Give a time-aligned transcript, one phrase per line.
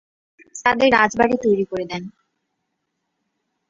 [0.65, 2.03] তাদের রাজ বাড়ি তৈরী করে দেন।